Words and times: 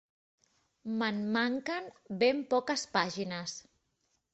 Me'n 1.01 1.21
manquen 1.37 1.93
ben 2.25 2.43
poques 2.57 2.91
pàgines 2.99 3.59